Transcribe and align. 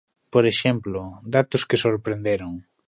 Por 0.33 0.43
exemplo, 0.53 0.99
datos 1.35 1.63
que 1.69 1.81
sorprenderon. 1.85 2.53